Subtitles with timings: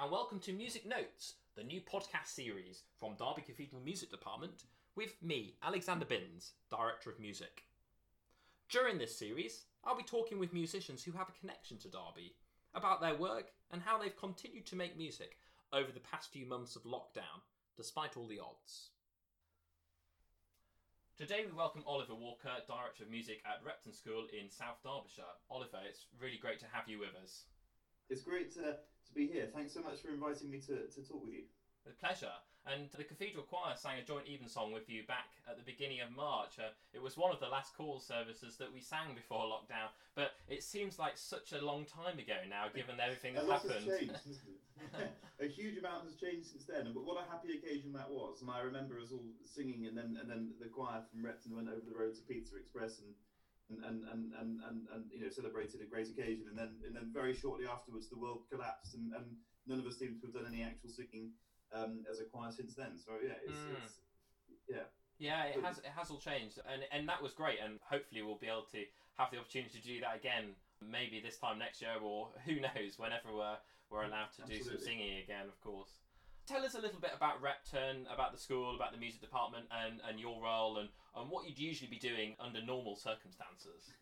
[0.00, 4.62] and welcome to Music Notes, the new podcast series from Derby Cathedral Music Department
[4.94, 7.64] with me, Alexander Binns, Director of Music.
[8.70, 12.36] During this series, I'll be talking with musicians who have a connection to Derby
[12.76, 15.38] about their work and how they've continued to make music
[15.72, 17.42] over the past few months of lockdown,
[17.76, 18.90] despite all the odds.
[21.16, 25.24] Today we welcome Oliver Walker, Director of Music at Repton School in South Derbyshire.
[25.50, 27.46] Oliver, it's really great to have you with us.
[28.10, 29.48] It's great to, to be here.
[29.54, 31.44] Thanks so much for inviting me to, to talk with you.
[31.84, 32.32] With pleasure.
[32.68, 36.12] And the Cathedral Choir sang a joint evensong with you back at the beginning of
[36.12, 36.60] March.
[36.60, 40.36] Uh, it was one of the last call services that we sang before lockdown, but
[40.48, 43.88] it seems like such a long time ago now, given everything that a happened.
[43.88, 44.20] changed.
[45.40, 46.92] a huge amount has changed since then.
[46.92, 48.42] But what a happy occasion that was!
[48.42, 51.68] And I remember us all singing, and then and then the choir from Repton went
[51.68, 53.14] over the road to Pizza Express and.
[53.68, 54.32] And, and, and,
[54.64, 58.08] and, and, you know celebrated a great occasion and then and then very shortly afterwards
[58.08, 61.32] the world collapsed and, and none of us seem to have done any actual singing
[61.76, 62.96] um, as a choir since then.
[62.96, 63.76] So yeah, it's, Mm.
[63.76, 64.00] it's
[64.68, 64.88] yeah.
[65.18, 68.38] Yeah, it has it has all changed, and and that was great, and hopefully we'll
[68.38, 68.84] be able to
[69.18, 72.98] have the opportunity to do that again, maybe this time next year, or who knows,
[72.98, 73.58] whenever we're
[73.90, 75.90] we're allowed to do some singing again, of course.
[76.48, 80.00] Tell us a little bit about Repton, about the school, about the music department, and,
[80.08, 83.92] and your role, and, and what you'd usually be doing under normal circumstances.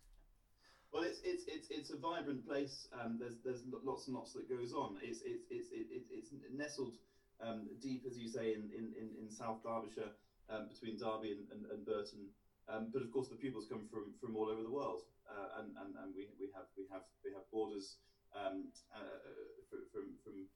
[0.95, 2.87] Well, it's it's it's it's a vibrant place.
[2.95, 4.95] Um, there's there's lots and lots that goes on.
[5.03, 6.95] It's it's it's it, it, it's nestled
[7.43, 10.15] um, deep, as you say, in in, in, in South Derbyshire,
[10.47, 12.31] um, between Derby and, and, and Burton.
[12.71, 15.75] Um, but of course, the pupils come from, from all over the world, uh, and,
[15.83, 17.99] and, and we, we have we have we have boarders
[18.39, 19.19] um, uh,
[19.67, 20.47] fr- from from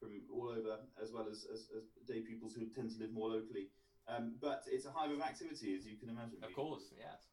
[0.00, 3.28] from all over, as well as, as, as day pupils who tend to live more
[3.28, 3.68] locally.
[4.08, 6.40] Um, but it's a hive of activity, as you can imagine.
[6.42, 7.28] Of course, yes.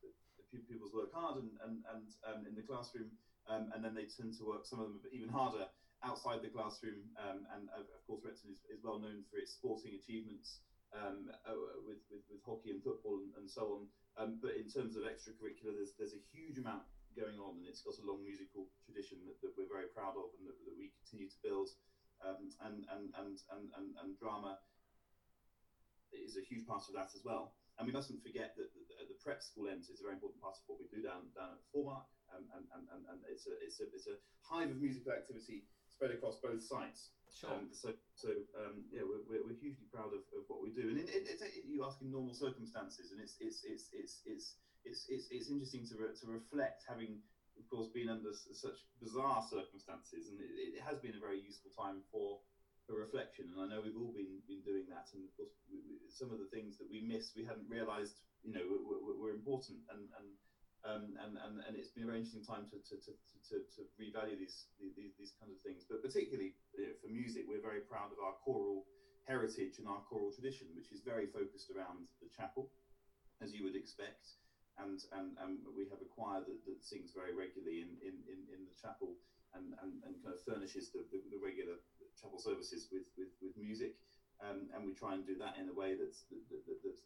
[0.51, 3.16] pupils work hard and, and, and um, in the classroom,
[3.47, 5.66] um, and then they tend to work some of them even harder
[6.03, 7.07] outside the classroom.
[7.17, 10.61] Um, and of, of course, Repton is, is well known for its sporting achievements
[10.94, 11.56] um, uh,
[11.88, 13.81] with, with, with hockey and football and, and so on.
[14.17, 16.85] Um, but in terms of extracurricular, there's, there's a huge amount
[17.17, 20.29] going on, and it's got a long musical tradition that, that we're very proud of
[20.38, 21.73] and that, that we continue to build.
[22.17, 24.57] Um, and, and, and, and, and, and drama
[26.09, 27.53] is a huge part of that as well.
[27.78, 30.57] And we mustn't forget that the, the prep school ends is a very important part
[30.57, 33.53] of what we do down down at Foremarke, um, and, and, and, and it's a
[33.61, 37.13] it's a it's a hive of musical activity spread across both sites.
[37.29, 37.53] Sure.
[37.53, 40.89] Um, so so um, yeah, we're, we're, we're hugely proud of, of what we do.
[40.89, 44.45] And it, it, it's you ask in normal circumstances, and it's it's it's it's it's
[44.81, 47.22] it's it's, it's interesting to re, to reflect having.
[47.57, 51.72] Of course, been under such bizarre circumstances, and it, it has been a very useful
[51.73, 52.40] time for
[52.88, 53.51] for reflection.
[53.51, 55.12] And I know we've all been been doing that.
[55.12, 58.23] And of course, we, we, some of the things that we missed, we hadn't realised,
[58.47, 59.84] you know, were, were, important.
[59.91, 60.29] And and,
[60.88, 63.12] um, and and and it's been a very interesting time to to, to,
[63.51, 65.84] to, to revalue these, these these kinds of things.
[65.84, 68.88] But particularly you know, for music, we're very proud of our choral
[69.28, 72.72] heritage and our choral tradition, which is very focused around the chapel,
[73.44, 74.39] as you would expect.
[74.77, 78.39] And, and, and we have a choir that, that sings very regularly in, in, in,
[78.53, 79.17] in the chapel
[79.57, 81.81] and, and, and kind of furnishes the, the, the regular
[82.13, 83.97] chapel services with, with, with music.
[84.38, 86.97] Um, and we try and do that in a way that's, that, that, that,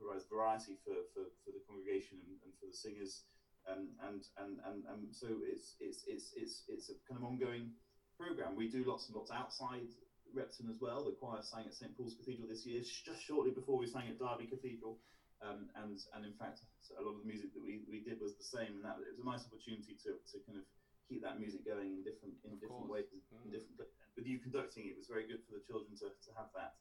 [0.00, 3.28] provides variety for, for, for the congregation and, and for the singers.
[3.68, 7.76] Um, and, and, and, and so it's, it's, it's, it's, it's a kind of ongoing
[8.16, 8.56] program.
[8.56, 9.92] We do lots and lots outside
[10.32, 11.04] Repton as well.
[11.04, 14.18] The choir sang at St Paul's Cathedral this year, just shortly before we sang at
[14.18, 14.98] Derby Cathedral.
[15.40, 16.60] Um, and and in fact,
[16.98, 19.08] a lot of the music that we, we did was the same, and that it
[19.16, 20.64] was a nice opportunity to, to kind of
[21.08, 23.08] keep that music going in different in Of different course.
[23.08, 23.44] ways, Mm.
[23.46, 23.76] in different
[24.16, 26.76] with you conducting it was very good for the children to, to have that.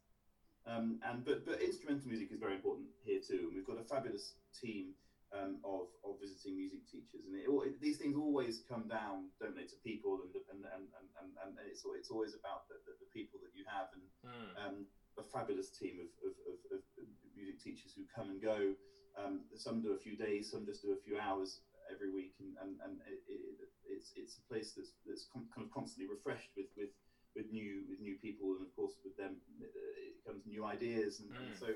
[0.68, 3.88] Um, and but but instrumental music is very important here too, and we've got a
[3.88, 4.92] fabulous team
[5.32, 9.56] um, of, of visiting music teachers, and it, it, these things always come down, don't
[9.56, 12.92] they, to people, and and and and, and, and it's it's always about the, the,
[13.00, 14.52] the people that you have, and Mm.
[14.60, 14.78] um,
[15.18, 16.80] a fabulous team of, of, of, of
[17.40, 18.76] music teachers who come and go.
[19.18, 22.54] Um, some do a few days, some just do a few hours every week, and,
[22.62, 26.52] and, and it, it, it's it's a place that's that's con- kind of constantly refreshed
[26.56, 26.92] with, with
[27.36, 31.32] with new with new people, and of course with them it comes new ideas, and,
[31.32, 31.60] and Mm.
[31.60, 31.70] so.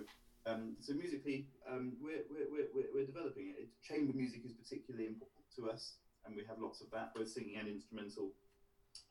[0.46, 3.72] Um, so musically, um, we're, we're, we're, we're developing it.
[3.80, 5.96] Chamber music is particularly important to us,
[6.28, 8.36] and we have lots of that, both singing and instrumental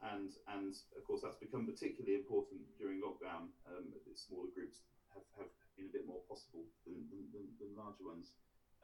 [0.03, 3.49] and and of course that's become particularly important during lockdown.
[3.65, 4.83] Um, the smaller groups
[5.15, 8.33] have, have been a bit more possible than, than, than, than larger ones.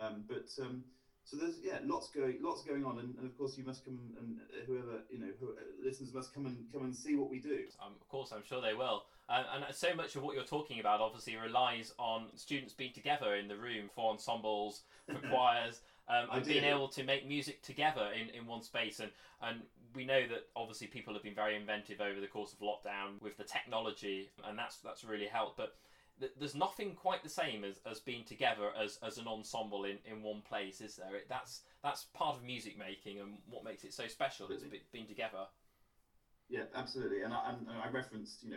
[0.01, 0.85] Um, but um,
[1.25, 3.99] so there's yeah lots going lots going on, and, and of course you must come
[4.21, 7.39] and whoever you know who, uh, listeners must come and come and see what we
[7.39, 7.67] do.
[7.85, 9.05] Um, of course, I'm sure they will.
[9.29, 13.35] And, and so much of what you're talking about obviously relies on students being together
[13.35, 15.81] in the room for ensembles, for choirs.
[16.09, 19.01] um, and being able to make music together in, in one space.
[19.01, 19.11] And,
[19.43, 19.61] and
[19.95, 23.37] we know that obviously people have been very inventive over the course of lockdown with
[23.37, 25.57] the technology, and that's that's really helped.
[25.57, 25.75] But
[26.21, 29.99] th- there's nothing quite the same as, as being together as, as an ensemble in,
[30.05, 31.17] in one place, is there?
[31.17, 34.49] It, that's that's part of music making and what makes it so special.
[34.51, 35.47] It's be, being together.
[36.49, 37.23] Yeah, absolutely.
[37.23, 38.57] And I, and I referenced, you know,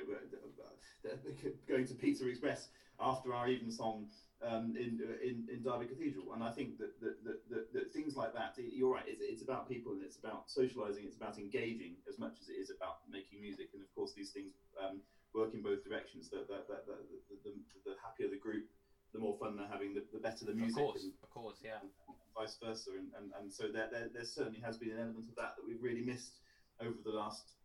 [1.68, 2.70] going to Pizza Express
[3.00, 4.08] after our even song
[4.48, 8.16] um, in, in in Derby Cathedral, and I think that that, that, that, that things
[8.16, 8.56] like that.
[8.58, 9.04] You're right.
[9.06, 11.06] It's, it's about people and it's about socialising.
[11.06, 13.70] It's about engaging as much as it is about making music.
[13.74, 15.02] And of course, these things um,
[15.34, 16.30] work in both directions.
[16.30, 17.52] The, the, the, the, the,
[17.86, 18.66] the happier the group,
[19.14, 20.80] the more fun they're having, the, the better the music.
[20.80, 21.80] Of course, and, of course, yeah.
[21.82, 21.90] and
[22.36, 22.92] vice versa.
[22.98, 25.66] And, and, and so there, there, there certainly has been an element of that that
[25.68, 26.40] we've really missed
[26.80, 27.56] over the last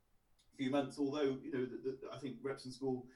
[0.56, 0.98] few months.
[0.98, 3.06] Although you know, the, the, I think Repton School,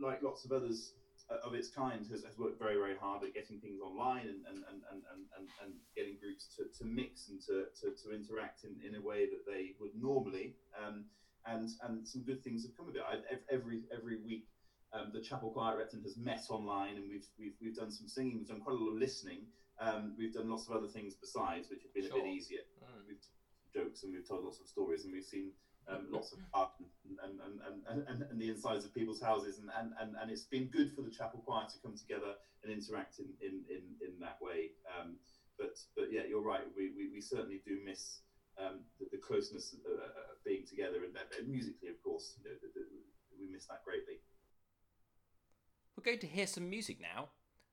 [0.00, 0.94] like lots of others
[1.30, 4.42] uh, of its kind, has, has worked very very hard at getting things online and
[4.48, 8.14] and, and, and, and, and, and getting groups to, to mix and to, to, to
[8.14, 10.54] interact in, in a way that they would normally.
[10.74, 11.04] Um,
[11.46, 13.02] and and some good things have come of it.
[13.06, 13.16] I,
[13.52, 14.46] every every week.
[14.92, 18.38] Um, the Chapel Choir Repton has met online, and we've, we've we've done some singing.
[18.38, 19.46] We've done quite a lot of listening.
[19.78, 22.18] Um, we've done lots of other things besides, which have been Sure.
[22.18, 23.06] a bit easier Mm.
[23.06, 23.22] we've
[23.72, 25.52] jokes and we've told lots of stories and we've seen
[25.88, 27.40] um, lots of art and, and,
[27.88, 30.92] and, and, and, the insides of people's houses and, and, and, and it's been good
[30.92, 34.70] for the chapel choir to come together and interact in, in, in, in that way.
[34.90, 35.16] Um,
[35.58, 36.66] but but yeah, you're right.
[36.76, 38.20] We, we, we certainly do miss
[38.58, 40.29] um, the, the closeness uh, uh,
[40.60, 42.86] being together and, and musically, of course, you know, the, the,
[43.38, 44.20] we miss that greatly.
[45.96, 47.28] We're going to hear some music now.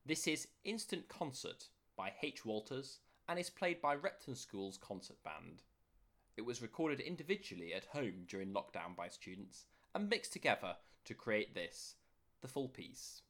[0.05, 1.65] This is Instant Concert
[1.97, 2.45] by H.
[2.45, 5.63] Walters and is played by Repton School's concert band.
[6.37, 10.75] It was recorded individually at home during lockdown by students and mixed together
[11.05, 11.95] to create this,
[12.41, 13.21] the full piece.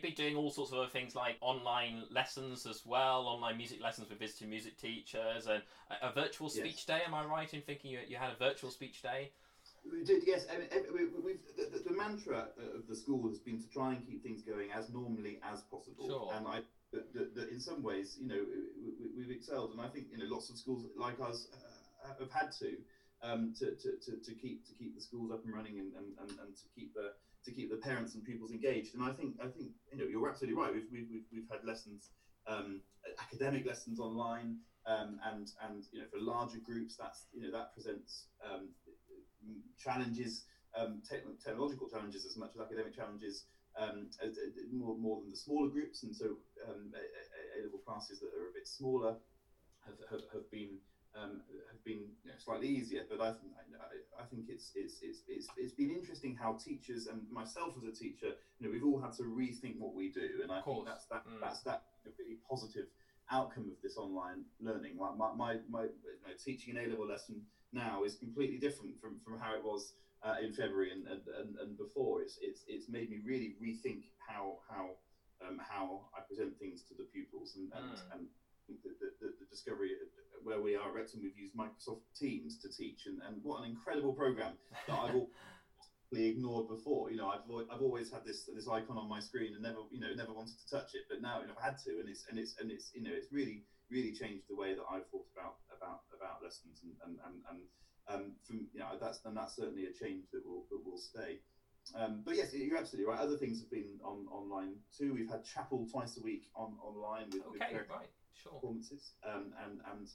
[0.00, 4.18] Doing all sorts of other things like online lessons as well, online music lessons with
[4.18, 6.98] visiting music teachers, and a, a virtual speech yes.
[6.98, 7.00] day.
[7.06, 9.30] Am I right in thinking you, you had a virtual speech day?
[9.90, 10.46] We did, yes.
[10.52, 10.68] I mean,
[11.22, 14.42] we, the, the, the, mantra of the school has been to try and keep things
[14.42, 16.06] going as normally as possible.
[16.06, 16.32] Sure.
[16.34, 16.60] And I,
[17.12, 18.40] that, in some ways, you know,
[19.16, 21.48] we, have excelled, and I think you know lots of schools like us
[22.04, 22.76] uh, have had to,
[23.22, 26.06] um, to, to, to, to, keep to keep the schools up and running and, and,
[26.20, 27.12] and, and to keep the
[27.44, 28.94] to keep the parents and pupils engaged.
[28.94, 30.72] And I think I think you know you're absolutely right.
[30.72, 32.10] We've we've, we've, had lessons,
[32.46, 32.80] um,
[33.20, 37.72] academic lessons online, um, and and you know for larger groups that's you know that
[37.74, 38.70] presents um,
[39.78, 40.44] challenges,
[40.76, 43.44] um, te- technological challenges as much as academic challenges.
[43.76, 44.08] Um,
[44.70, 46.36] more, more than the smaller groups, and so
[46.68, 46.92] um,
[47.58, 49.16] A level classes that are a bit smaller
[49.84, 50.78] have, have, have been
[51.20, 51.40] um,
[51.70, 53.02] have been you know, slightly easier.
[53.08, 57.06] But I, think I, I think it's, it's it's it's it's been interesting how teachers
[57.06, 60.42] and myself as a teacher, you know, we've all had to rethink what we do,
[60.42, 61.40] and I think that's that mm.
[61.40, 62.86] that's that a really positive
[63.30, 64.96] outcome of this online learning.
[64.96, 67.42] My my, my, my you know, teaching an A level lesson
[67.72, 71.58] now is completely different from, from how it was uh, in February and, and, and,
[71.58, 72.22] and, before.
[72.22, 74.96] It's, it's, it's made me really rethink how how
[75.44, 78.14] um, how I present things to the pupils and and, mm.
[78.14, 78.22] and
[78.68, 79.92] the, the, the, discovery
[80.44, 83.70] where we are at Repton, we've used Microsoft Teams to teach, and, and what an
[83.70, 84.52] incredible program
[84.88, 85.14] that I've
[86.12, 87.10] ignored before.
[87.10, 90.00] You know, I've I've always had this this icon on my screen and never you
[90.00, 92.24] know never wanted to touch it, but now you know, I've had to, and it's
[92.30, 95.26] and it's and it's you know it's really really changed the way that I've thought
[95.34, 97.60] about about about lessons and and and, and
[98.08, 101.40] um, from you know that's and that's certainly a change that will that will stay.
[101.92, 103.20] Um, but yes, you're absolutely right.
[103.20, 105.12] Other things have been on online too.
[105.12, 108.52] We've had chapel twice a week on online with, okay, with right, sure.
[108.54, 110.06] performances, um, and and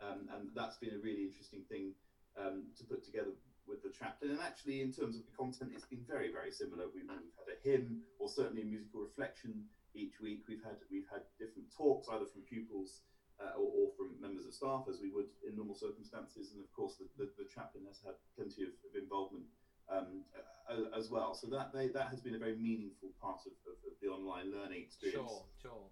[0.00, 1.94] um, and that's been a really interesting thing
[2.38, 3.32] um, to put together
[3.66, 4.32] with the chaplain.
[4.32, 6.86] And actually, in terms of the content, it's been very very similar.
[6.92, 9.64] We've, we've had a hymn or certainly a musical reflection
[9.94, 10.44] each week.
[10.48, 13.02] We've had we've had different talks either from pupils
[13.40, 16.52] uh, or, or, from members of staff, as we would in normal circumstances.
[16.52, 19.46] And of course, the, the, the chaplain has had plenty of, of involvement
[19.90, 20.22] um,
[20.96, 21.34] as well.
[21.34, 24.52] So that they, that has been a very meaningful part of, of, of, the online
[24.52, 25.30] learning experience.
[25.30, 25.86] Sure, sure.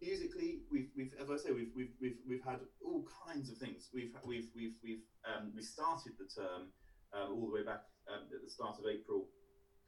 [0.00, 3.88] Musically, we've, we've as I say, we've, we've, we've, we've had all kinds of things.
[3.92, 6.72] We've we've we've we've um, we started the term
[7.12, 9.28] uh, all the way back um, at the start of April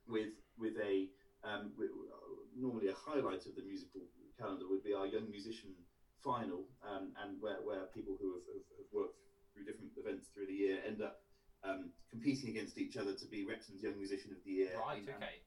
[0.07, 1.09] with with a
[1.45, 4.03] um, with, uh, normally a highlight of the musical
[4.39, 5.75] calendar would be our young musician
[6.23, 9.19] final, um, and where, where people who have, have, have, worked
[9.51, 11.19] through different events through the year end up
[11.67, 14.71] um, competing against each other to be Repton's Young Musician of the Year.
[14.79, 15.03] Right.
[15.03, 15.43] okay.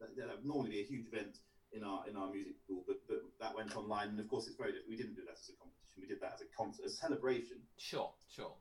[0.00, 1.36] That, that, would normally be a huge event
[1.76, 4.56] in our in our music school, but but that went online, and of course it's
[4.56, 4.90] very different.
[4.90, 6.00] We didn't do that as a competition.
[6.00, 7.60] We did that as a concert, a celebration.
[7.76, 8.56] Sure, sure.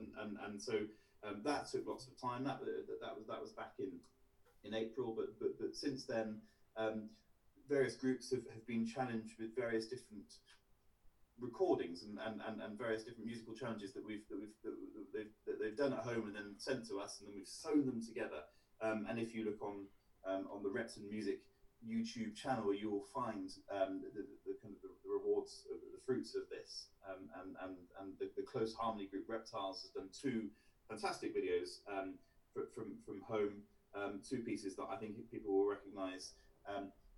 [0.00, 0.74] And and, and so
[1.22, 2.44] um, that took lots of time.
[2.44, 4.00] That, that that was that was back in
[4.64, 6.40] in April, but but but since then.
[6.76, 7.10] Um,
[7.68, 10.26] various groups have, have been challenged with various different
[11.40, 14.74] recordings and, and, and, and, various different musical challenges that we've that we've that
[15.14, 17.86] they've, that they've done at home and then sent to us and then we've sewn
[17.86, 18.42] them together.
[18.82, 19.86] Um, and if you look on
[20.26, 21.40] um, on the Repton Music
[21.86, 26.34] YouTube channel, you will find um, the, the, kind of the, the rewards, the fruits
[26.34, 26.88] of this.
[27.08, 30.48] Um, and and, and the, the, close harmony group Reptiles has done two
[30.88, 32.14] fantastic videos um,
[32.74, 33.60] from from home,
[33.94, 36.32] um, two pieces that I think people will recognise.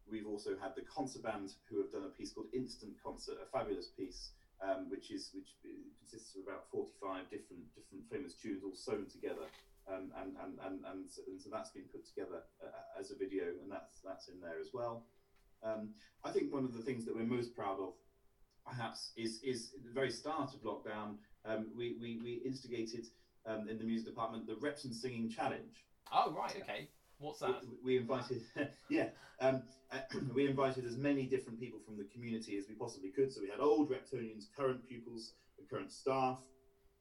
[0.08, 3.46] We've also had the concert band who have done a piece called Instant Concert, a
[3.50, 4.30] fabulous piece,
[4.62, 5.50] um, which is which
[5.98, 9.50] consists of about 45 different different famous tunes all sewn together.
[9.88, 13.16] Um, and, and, and, and, so, and so that's been put together uh, as a
[13.16, 15.04] video, and that's that's in there as well.
[15.62, 15.90] Um,
[16.24, 17.94] I think one of the things that we're most proud of,
[18.66, 21.18] perhaps, is is the very start of lockdown.
[21.44, 23.06] Um, we, we we instigated
[23.46, 25.84] um, in the music department the Repton Singing Challenge.
[26.12, 26.88] Oh right, okay.
[27.18, 27.62] What's that?
[27.82, 28.42] We, we invited,
[28.90, 29.08] yeah,
[29.40, 29.62] um,
[30.34, 33.32] we invited as many different people from the community as we possibly could.
[33.32, 36.40] So we had old Reptonians, current pupils, the current staff,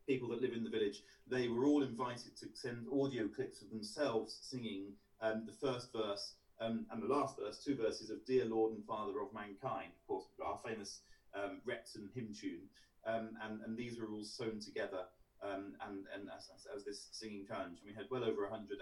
[0.07, 1.01] people that live in the village.
[1.27, 6.33] They were all invited to send audio clips of themselves singing um, the first verse
[6.61, 10.07] um, and the last verse, two verses of "Dear Lord and Father of Mankind," of
[10.07, 11.01] course, our famous
[11.33, 12.69] um, Repton hymn tune.
[13.05, 15.05] Um, and, and these were all sewn together
[15.43, 17.77] um, and, and as, as, this singing challenge.
[17.79, 18.79] And we had well over 100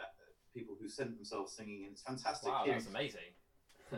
[0.56, 2.50] people who sent themselves singing, and it's fantastic.
[2.50, 3.36] Wow, that's amazing.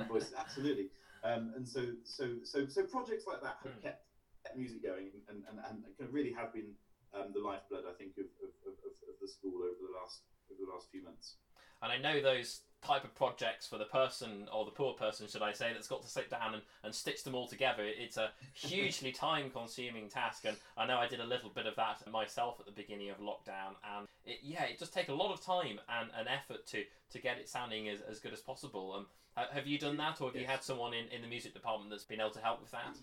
[0.10, 0.90] voices, absolutely.
[1.24, 3.84] Um, and so, so, so, so projects like that have mm.
[3.84, 4.06] kept,
[4.44, 6.74] kept music going, and, and, and, and really have been
[7.16, 10.60] um, the lifeblood, I think, of, of, of, of, the school over the last over
[10.60, 11.36] the last few months.
[11.82, 15.42] and I know those type of projects for the person or the poor person, should
[15.42, 17.84] I say, that's got to sit down and, and stitch them all together.
[17.84, 21.76] It's a hugely time consuming task, and I know I did a little bit of
[21.78, 25.34] that myself at the beginning of lockdown, and it, yeah, it just takes a lot
[25.34, 28.94] of time and, and effort to, to get it sounding as, as good as possible.
[28.94, 29.08] Um,
[29.52, 30.42] have you done that, or have yes.
[30.42, 32.98] you had someone in, in the music department that's been able to help with that?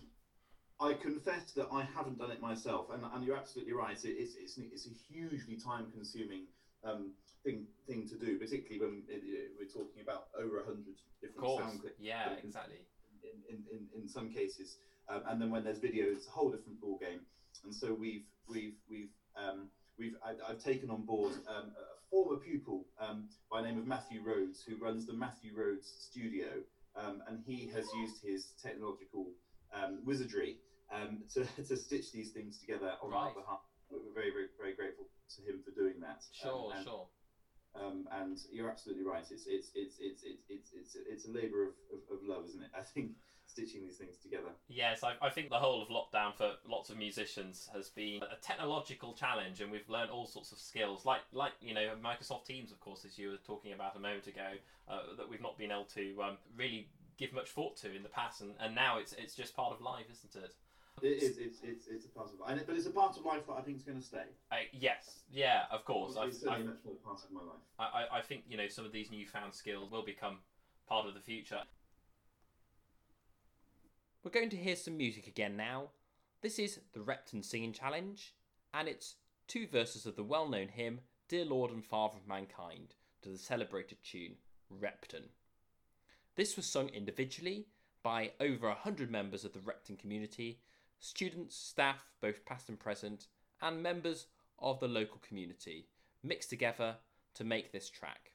[0.83, 3.93] I confess that I haven't done it myself, and, and you're absolutely right.
[4.03, 6.43] It's, it's, it's a hugely time consuming
[6.83, 7.11] um,
[7.43, 11.59] thing thing to do, particularly when it, it, we're talking about over a hundred different
[11.59, 11.95] sound clips.
[11.99, 12.83] Yeah, exactly.
[13.23, 14.75] In, in, in, in some cases,
[15.07, 17.21] um, and then when there's video, it's a whole different ball game.
[17.63, 22.37] And so we've we've we've um, we've I, have taken on board um, a former
[22.37, 26.47] pupil um, by the name of Matthew Rhodes, who runs the Matthew Rhodes Studio,
[26.97, 29.27] um, and he has used his technological
[30.91, 33.19] um, to, to stitch these things together on right.
[33.19, 33.59] our behalf.
[33.91, 36.23] We're very, very, very grateful to him for doing that.
[36.31, 37.05] Sure, and, sure.
[37.75, 39.23] Um, and you're absolutely right.
[39.29, 42.61] It's it's it's it's it's it's it's, it's a labour of, of, of, love, isn't
[42.61, 42.69] it?
[42.77, 43.11] I think
[43.45, 44.49] stitching these things together.
[44.67, 48.35] Yes, I, I think the whole of lockdown for lots of musicians has been a
[48.41, 52.71] technological challenge, and we've learned all sorts of skills, like like you know Microsoft Teams,
[52.71, 54.49] of course, as you were talking about a moment ago,
[54.87, 58.09] uh, that we've not been able to um, really give much thought to in the
[58.09, 60.53] past, and, and now it's it's just part of life, isn't it?
[61.01, 61.37] It is.
[61.37, 63.61] It's, it's, it's a part of life, but it's a part of life that I
[63.61, 64.23] think is going to stay.
[64.51, 65.19] Uh, yes.
[65.31, 65.63] Yeah.
[65.71, 66.15] Of course.
[66.21, 67.59] It's certainly much more part of my life.
[67.79, 70.37] I, I think you know some of these newfound skills will become
[70.87, 71.61] part of the future.
[74.23, 75.89] We're going to hear some music again now.
[76.41, 78.33] This is the Repton Singing Challenge,
[78.73, 79.15] and it's
[79.47, 83.97] two verses of the well-known hymn "Dear Lord and Father of Mankind" to the celebrated
[84.03, 84.35] tune
[84.69, 85.23] Repton.
[86.35, 87.67] This was sung individually
[88.01, 90.59] by over a hundred members of the Repton community
[91.03, 93.27] students, staff, both past and present,
[93.61, 94.27] and members
[94.59, 95.87] of the local community
[96.23, 96.95] mixed together
[97.35, 98.32] to make this track.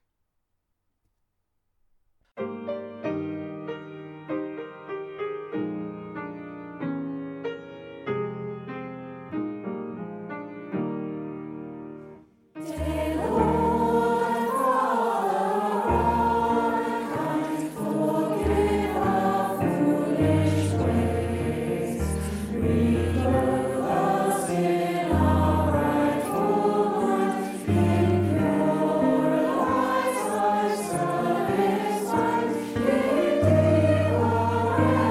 [34.78, 35.07] Talking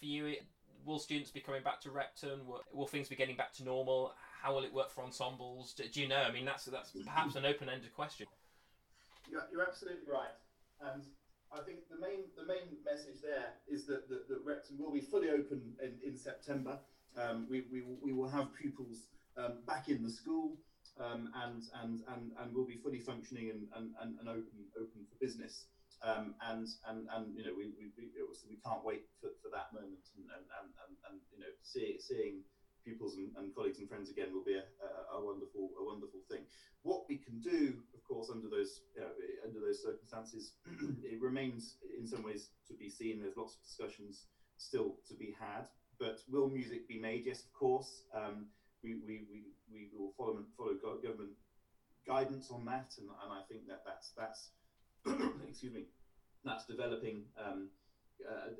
[0.00, 0.34] for you?
[0.84, 2.40] Will students be coming back to Repton?
[2.72, 4.14] Will, things be getting back to normal?
[4.42, 5.74] How will it work for ensembles?
[5.74, 6.22] Do, do you know?
[6.22, 8.26] I mean, that's that's perhaps an open-ended question.
[9.30, 10.34] You're, you're absolutely right,
[10.80, 11.04] and
[11.52, 15.00] I think the main the main message there is that, that, that Repton will be
[15.00, 16.78] fully open in, in September.
[17.16, 20.56] Um, we, we, we will have pupils um, back in the school
[21.00, 25.24] um, and, and, and, and will be fully functioning and, and, and open, open for
[25.24, 25.64] business.
[26.00, 28.08] Um, and and and you know we we, we,
[28.48, 32.40] we can't wait for, for that moment and and, and, and you know see, seeing
[32.84, 36.20] pupils and, and, colleagues and friends again will be a, a, a, wonderful a wonderful
[36.30, 36.40] thing.
[36.82, 39.12] What we can do, of course, under those you know,
[39.44, 40.56] under those circumstances,
[41.04, 43.20] it remains in some ways to be seen.
[43.20, 44.24] There's lots of discussions
[44.56, 45.68] still to be had.
[45.98, 47.24] But will music be made?
[47.26, 48.04] Yes, of course.
[48.16, 48.46] Um,
[48.82, 51.36] we, we, we, we will follow follow government
[52.06, 54.50] guidance on that, and, and I think that that's that's
[55.48, 55.84] excuse me,
[56.44, 57.68] that's developing um,
[58.28, 58.50] uh,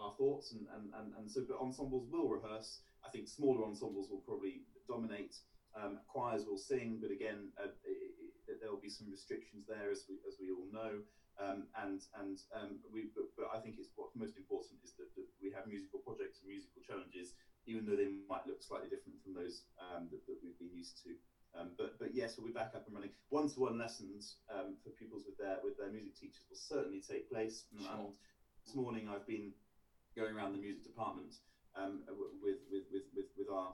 [0.00, 2.80] our thoughts and, and, and, and so but ensembles will rehearse.
[3.04, 5.36] I think smaller ensembles will probably dominate
[5.70, 7.70] Um, choirs will sing, but again, uh,
[8.58, 11.06] there will be some restrictions there, as we as we all know.
[11.38, 15.08] Um, and and um, we, but, but, I think it's what's most important is that,
[15.14, 17.38] that, we have musical projects and musical challenges,
[17.70, 21.00] even though they might look slightly different from those um, that, that, we've been used
[21.06, 21.14] to.
[21.58, 23.10] Um, but but yes, we'll be back up and running.
[23.30, 27.64] One-to-one lessons um, for pupils with their with their music teachers will certainly take place.
[27.78, 28.12] Sure.
[28.64, 29.52] This morning, I've been
[30.16, 31.34] going around the music department
[31.74, 32.02] um,
[32.42, 33.72] with, with with with with our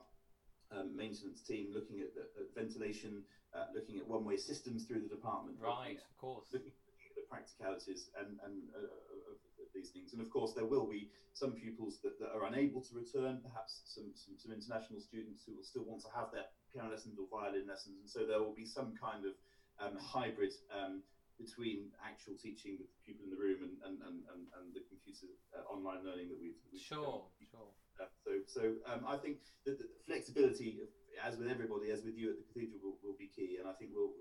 [0.94, 3.22] maintenance team, looking at, at ventilation,
[3.54, 5.56] uh, looking at one-way systems through the department.
[5.60, 6.46] Right, of course.
[6.52, 6.72] Looking,
[7.28, 8.86] practicalities and, and uh,
[9.30, 10.16] of, of, these things.
[10.16, 13.84] And of course, there will be some pupils that, that are unable to return, perhaps
[13.84, 17.28] some, some, some, international students who will still want to have their piano lessons or
[17.28, 18.00] violin lessons.
[18.00, 19.36] And so there will be some kind of
[19.76, 21.04] um, hybrid um,
[21.36, 25.28] between actual teaching with the pupil in the room and, and, and, and, the computer
[25.52, 27.68] uh, online learning that we've, we've sure, sure.
[28.00, 30.80] Uh, so so um, I think that the flexibility,
[31.20, 33.60] as with everybody, as with you at the cathedral, will, will be key.
[33.60, 34.16] And I think we'll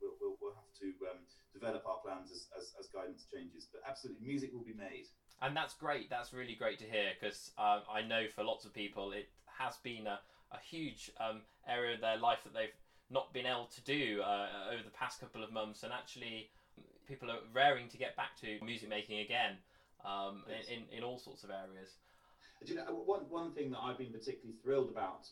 [0.00, 1.20] we'll, we'll, we'll have to um,
[1.52, 3.66] develop our plans as, as, as, guidance changes.
[3.70, 5.06] But absolutely, music will be made.
[5.40, 6.10] And that's great.
[6.10, 9.76] That's really great to hear because uh, I know for lots of people it has
[9.82, 10.18] been a,
[10.52, 12.74] a huge um, area of their life that they've
[13.10, 15.82] not been able to do uh, over the past couple of months.
[15.82, 16.50] And actually,
[17.06, 19.56] people are raring to get back to music making again
[20.04, 21.96] um, in, in, in all sorts of areas.
[22.64, 25.28] Do you know, one, one thing that I've been particularly thrilled about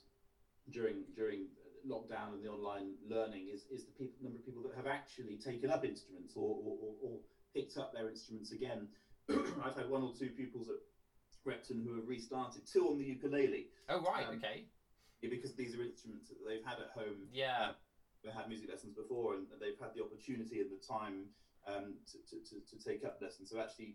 [0.71, 1.47] during during
[1.89, 5.37] lockdown and the online learning is, is the people, number of people that have actually
[5.37, 7.19] taken up instruments or, or, or, or
[7.55, 8.89] picked up their instruments again.
[9.65, 10.77] I've had one or two pupils at
[11.45, 13.69] Repton who have restarted, two on the ukulele.
[13.89, 14.65] Oh, right, um, okay.
[15.23, 17.27] Because these are instruments that they've had at home.
[17.33, 17.71] Yeah.
[17.71, 17.73] Uh,
[18.23, 21.31] they had music lessons before and they've had the opportunity and the time
[21.67, 23.51] um, to, to, to, to, take up lessons.
[23.51, 23.95] So actually,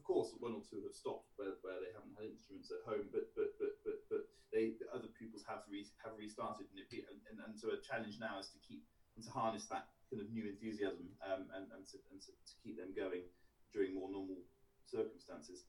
[0.00, 3.12] of course, one or two have stopped where, where they haven't had instruments at home,
[3.12, 7.36] but but but but but they other pupils have re, have restarted, and, it, and,
[7.44, 8.88] and so a challenge now is to keep
[9.20, 12.54] and to harness that kind of new enthusiasm um, and and, to, and to, to
[12.64, 13.28] keep them going
[13.76, 14.40] during more normal
[14.88, 15.68] circumstances.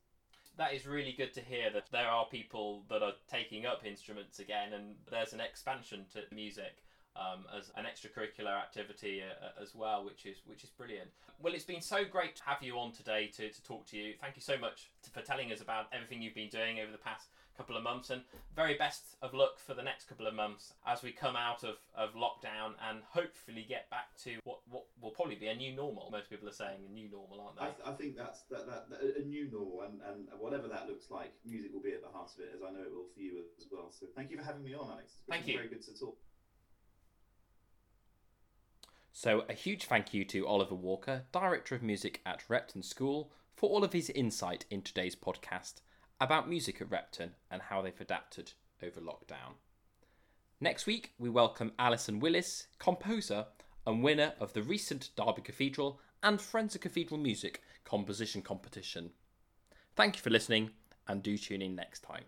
[0.55, 4.39] That is really good to hear that there are people that are taking up instruments
[4.39, 6.83] again and there's an expansion to music
[7.15, 11.09] um, as an extracurricular activity uh, uh, as well, which is which is brilliant.
[11.41, 14.13] Well, it's been so great to have you on today to, to talk to you.
[14.19, 16.97] Thank you so much to, for telling us about everything you've been doing over the
[16.97, 18.21] past couple of months and
[18.55, 21.75] very best of luck for the next couple of months as we come out of,
[21.95, 26.09] of lockdown and hopefully get back to what, what will probably be a new normal.
[26.11, 27.65] Most people are saying a new normal, aren't they?
[27.65, 30.87] I, th- I think that's that, that, that, a new normal and, and whatever that
[30.87, 33.11] looks like, music will be at the heart of it as I know it will
[33.13, 33.91] for you as well.
[33.91, 35.21] So thank you for having me on, Alex.
[35.21, 35.57] It's thank you.
[35.57, 36.17] very good to talk.
[39.13, 43.69] So, a huge thank you to Oliver Walker, Director of Music at Repton School, for
[43.69, 45.81] all of his insight in today's podcast
[46.21, 49.55] about music at Repton and how they've adapted over lockdown.
[50.61, 53.47] Next week, we welcome Alison Willis, composer
[53.85, 59.11] and winner of the recent Derby Cathedral and Friends of Cathedral Music composition competition.
[59.95, 60.71] Thank you for listening
[61.07, 62.23] and do tune in next time.